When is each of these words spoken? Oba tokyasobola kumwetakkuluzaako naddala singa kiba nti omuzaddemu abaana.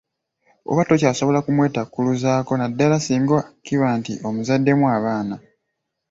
Oba 0.69 0.83
tokyasobola 0.89 1.39
kumwetakkuluzaako 1.45 2.51
naddala 2.57 2.97
singa 3.05 3.39
kiba 3.65 3.87
nti 3.99 4.13
omuzaddemu 4.27 4.85
abaana. 4.97 5.35